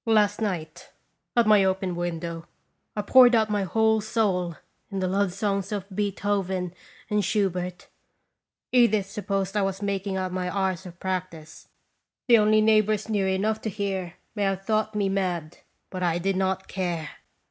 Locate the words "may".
14.33-14.41